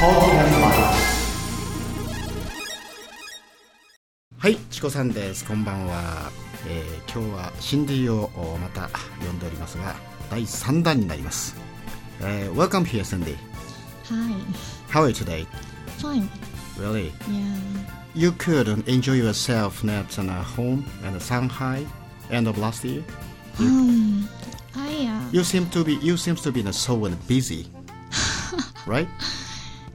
[0.00, 0.08] は
[4.48, 5.44] い、チコさんです。
[5.44, 6.32] こんばんは。
[6.66, 9.94] えー今日はシンディをおまた読んでおりますが、
[10.30, 11.54] 第3弾になります。
[12.22, 13.36] えー welcome here, Cindy.
[14.08, 14.32] Hi.
[14.88, 15.46] How are you today?
[15.98, 16.30] Fine.
[16.78, 17.12] Really?
[17.28, 17.58] Yeah.
[18.14, 21.84] You could enjoy yourself at uh, home in Shanghai
[22.30, 23.04] end of last year.
[23.58, 24.26] Um,
[24.74, 27.66] I uh, You seem to be you seems to be uh, so uh, busy,
[28.86, 29.06] right?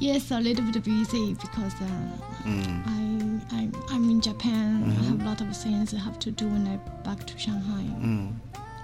[0.00, 1.86] Yes, a little bit busy because uh,
[2.46, 4.84] I I I'm in Japan.
[4.88, 7.84] I have a lot of things I have to do when I back to Shanghai.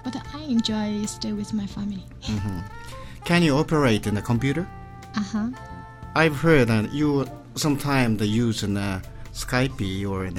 [0.05, 2.05] But I enjoy stay with my family.
[3.25, 4.69] Can you operate in the computer?
[5.17, 5.49] Uh huh.
[6.15, 9.01] I've heard that you sometimes use an uh,
[9.33, 10.31] Skype or a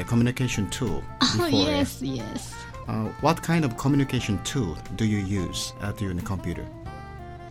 [0.00, 1.02] uh, communication tool.
[1.20, 1.46] Before.
[1.46, 2.52] Oh yes, yes.
[2.88, 6.66] Uh, what kind of communication tool do you use at your computer?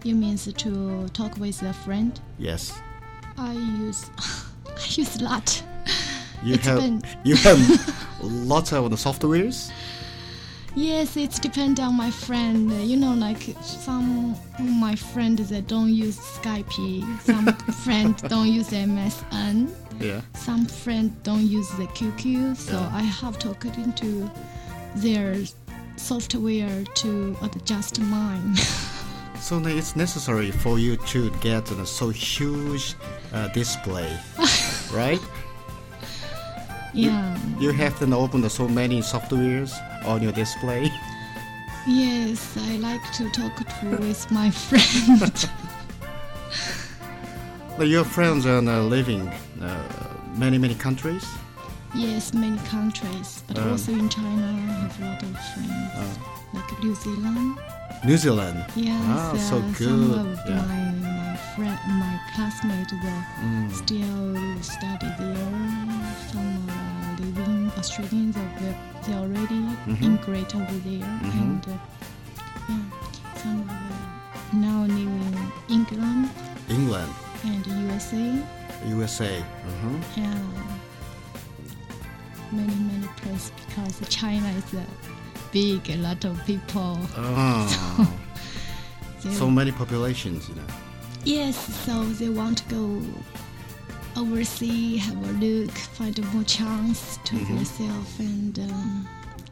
[0.04, 2.20] You means to talk with a friend?
[2.40, 2.74] Yes.
[3.38, 4.10] I use
[4.68, 5.64] I use a lot.
[6.44, 7.06] You It have depend.
[7.24, 7.60] you have
[8.22, 9.72] lots of the softwares.
[10.74, 12.72] Yes, it's depend on my friend.
[12.90, 16.72] You know, like some of my friends that don't use Skype,
[17.22, 17.46] some
[17.84, 20.22] friends don't use MSN, Yeah.
[20.34, 22.56] some friends don't use the QQ.
[22.56, 22.90] So Yeah.
[22.94, 24.32] I have to into
[24.96, 25.36] their
[25.98, 28.56] software to adjust mine.
[29.42, 32.96] So it's necessary for you to get a so huge
[33.34, 34.18] uh, display,
[34.94, 35.20] right?
[36.94, 37.38] yeah.
[37.60, 39.72] You have to open so many softwares
[40.06, 40.92] on your display.
[41.88, 45.34] Yes, I like to talk to with my friend.
[47.78, 49.28] But your friends are uh, living
[49.62, 49.88] uh,
[50.38, 51.26] many many countries.
[51.96, 53.72] yes, many countries, but Um.
[53.72, 56.20] also in China, I have a lot of friends,
[56.54, 57.58] like New Zealand.
[58.04, 58.66] New Zealand.
[58.76, 59.88] Yes, Ah, so uh, good.
[59.88, 60.66] some of Yeah.
[60.66, 63.70] my my friend, my classmate, that Mm.
[63.72, 65.54] still study there.
[66.32, 70.02] Some are living Australians are ve- they already Mhm.
[70.02, 71.42] immigrate over there, Mhm.
[71.42, 71.78] and uh,
[72.70, 72.86] yeah,
[73.42, 75.38] some are now live in
[75.70, 76.30] England
[76.70, 77.12] England,
[77.44, 78.26] and USA.
[78.96, 79.34] USA.
[79.38, 79.98] Uh-huh.
[80.18, 80.42] Yeah,
[82.52, 84.86] many many places because China is a
[85.52, 87.00] big, a lot of people.
[87.18, 88.18] Oh,
[89.24, 90.68] They so many populations, you know.
[91.26, 93.02] Yes, so they want to go
[94.18, 97.48] overseas, have a look, find a more chance to Mhm.
[97.48, 99.08] themselves, and um,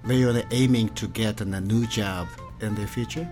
[0.08, 2.28] They are aiming to get a new job
[2.62, 3.28] in the future.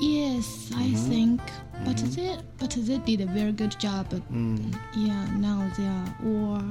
[0.00, 1.08] yes, I Mhm.
[1.08, 1.40] think.
[1.84, 2.14] But Mhm.
[2.14, 4.06] they but they did a very good job.
[4.32, 4.74] Mm.
[4.96, 6.70] yeah, now they are all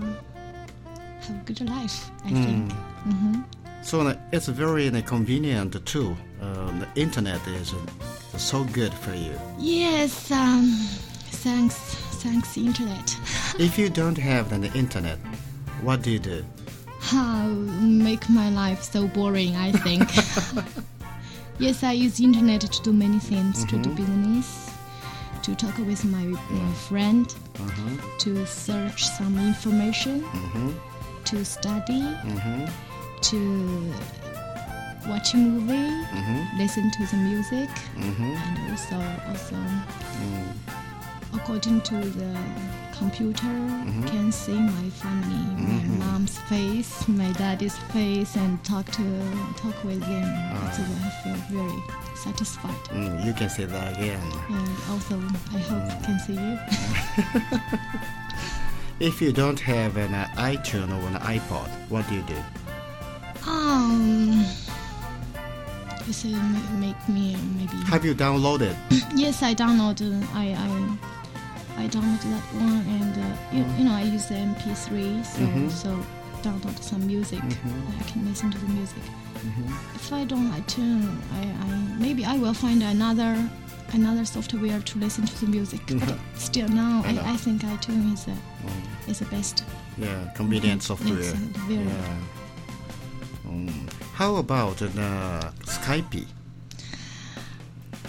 [1.22, 2.12] have a good life.
[2.26, 2.44] I Mm.
[2.46, 2.74] think.
[3.78, 6.16] Hmm So uh, it's very uh, convenient too.
[6.42, 9.34] Uh, the internet is uh, so good for you.
[9.60, 10.32] Yes.
[10.32, 10.72] Um.
[11.44, 11.76] Thanks.
[12.24, 13.18] Thanks, internet.
[13.60, 15.18] if you don't have the internet,
[15.84, 16.44] what do you do?
[17.00, 17.48] How
[17.82, 19.56] make my life so boring?
[19.56, 20.04] I think.
[21.60, 23.64] yes, I use internet to do many things.
[23.66, 23.96] To do Mhm.
[23.96, 24.70] business,
[25.44, 27.26] to talk with my, my friend,
[27.60, 28.18] Uh-huh.
[28.20, 30.70] to search some information, Mm-hmm.
[31.26, 32.66] to study, Mm-hmm.
[33.22, 33.94] To
[35.08, 36.58] watch a movie, Mm-hmm.
[36.58, 38.24] listen to the music, Mm-hmm.
[38.24, 38.96] and also
[39.30, 40.48] also Mm.
[41.34, 42.38] according to the
[42.98, 44.08] computer Mhm.
[44.08, 46.00] can see my family my Mhm.
[46.00, 49.04] mom's face my daddy's face and talk to
[49.62, 50.72] talk with them Ah.
[50.76, 51.84] so i feel very
[52.16, 54.20] satisfied Mm, you can say that again.
[54.50, 55.16] and also
[55.54, 56.58] i hope I can see you
[59.00, 62.34] If you don't have an uh, iTunes or an iPod, what do you do?
[63.78, 64.46] Um
[66.24, 68.76] ma- make me maybe Have you downloaded?
[69.16, 73.94] yes i download uh, i i i download that one and uh, you, you know
[73.94, 75.72] i use the mp3 so Mhm.
[75.72, 75.90] so
[76.44, 78.00] download some music Mhm.
[78.00, 79.04] i can listen to the music
[79.38, 79.96] Mm-hmm.
[79.96, 81.08] if I don't iTunes,
[81.40, 81.68] I, I
[82.00, 83.32] maybe I will find another
[83.94, 85.82] another software to listen to the music.
[85.88, 87.12] But still now, I.
[87.22, 89.10] I, I think iTunes is the Mm.
[89.12, 89.64] is the best.
[89.96, 91.20] Yeah, convenient software.
[91.20, 92.18] It's uh, very Yeah.
[93.48, 93.90] Mm.
[94.14, 96.26] How about uh, Skype?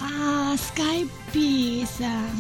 [0.01, 2.31] ah Skype is uh,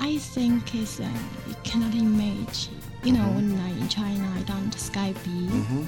[0.00, 1.08] I think is uh,
[1.48, 2.74] you cannot imagine.
[3.04, 3.34] You know, Mhm.
[3.36, 5.16] when I in China, I don't Skype.
[5.26, 5.84] hmm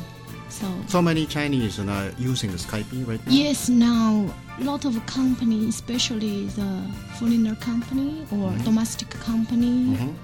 [0.51, 3.33] So So many Chinese are using Skype right now.
[3.33, 4.27] yes, now
[4.61, 6.71] a lot of companies, especially the
[7.19, 8.65] foreigner company or Mhm.
[8.65, 9.97] domestic company.
[9.97, 10.15] Mhm.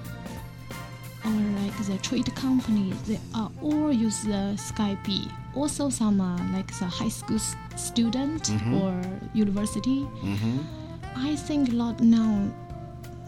[1.27, 5.27] or like the trade companies, they are all use the Skype.
[5.57, 8.81] Also, some uh, like the high school s- student Mhm.
[8.81, 8.93] or
[9.33, 9.99] university.
[10.23, 10.59] Mhm.
[11.15, 12.47] I think a lot now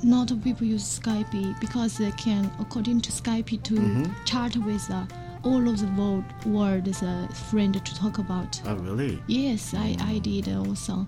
[0.04, 4.04] not of people use Skype because they can, according to Skype, to Mm-hmm.
[4.26, 5.04] chat with uh,
[5.44, 8.62] all of the world, world as a friend to talk about.
[8.66, 9.22] Oh, really?
[9.28, 10.02] Yes, I, Mm.
[10.14, 11.06] I did also.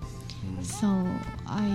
[0.62, 0.88] So
[1.46, 1.68] I,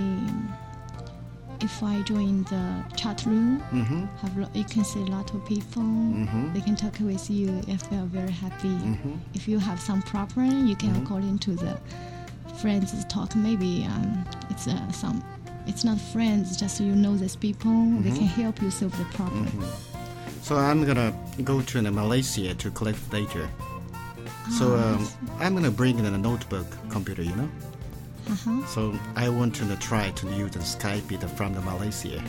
[1.62, 4.06] if I join the chat room, Mm-hmm.
[4.22, 5.84] have lo- you can see a lot of people.
[5.84, 6.54] Mhm.
[6.54, 8.70] They can talk with you if they are very happy.
[8.70, 9.18] Mhm.
[9.34, 11.04] If you have some problem, you can Mm-hmm.
[11.04, 11.78] according to the
[12.62, 13.36] friends talk.
[13.36, 15.22] Maybe um, it's uh, some.
[15.68, 17.72] It's not friends, just you know these people.
[18.02, 18.18] They Mm-hmm.
[18.18, 19.48] can help you solve the problem.
[20.42, 21.12] So I'm gonna
[21.44, 23.48] go to Malaysia to collect data.
[24.58, 25.08] So Ah, um,
[25.44, 27.50] I'm gonna bring in a notebook computer, you know.
[28.30, 28.66] Uh-huh.
[28.68, 32.22] So I want to uh, try to use the Skype it from the Malaysia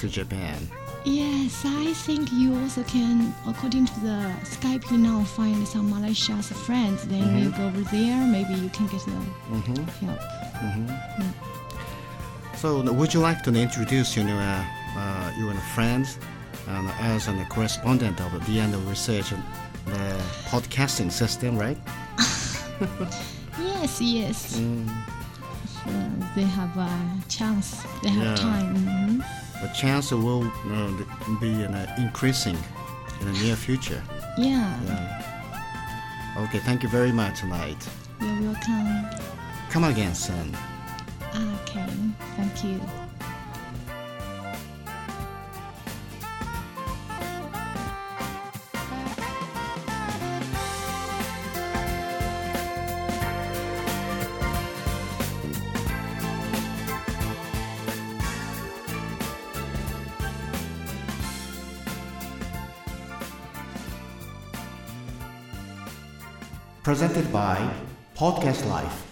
[0.00, 0.56] to Japan.
[1.04, 6.48] Yes, I think you also can, according to the Skype, you now find some Malaysia's
[6.66, 7.06] friends.
[7.08, 7.38] Then Mm-hmm.
[7.44, 9.16] you go over there, maybe you can get the
[9.52, 9.88] Mhm.
[10.04, 10.20] help.
[12.56, 14.64] So would you like to introduce you know uh,
[14.98, 16.18] uh, your friends
[16.68, 19.42] um, as a correspondent of the DNO research and
[19.86, 20.20] the
[20.50, 21.78] podcasting system, right?
[23.58, 24.56] Yes, yes.
[24.58, 24.88] Mm.
[25.86, 26.90] Uh, they have a
[27.28, 27.82] chance.
[28.02, 28.34] They have Yeah.
[28.36, 28.76] time.
[28.76, 29.62] Mhm.
[29.62, 30.90] The chance will uh,
[31.40, 32.56] be uh, increasing
[33.20, 34.02] in the near future.
[34.38, 34.72] Yeah.
[34.86, 36.42] Yeah.
[36.44, 37.76] Okay, thank you very much tonight.
[38.20, 39.06] You're welcome.
[39.70, 40.56] Come again soon.
[41.34, 41.86] Okay.
[42.36, 42.80] Thank you.
[66.82, 67.58] Presented by
[68.16, 69.09] Podcast Life.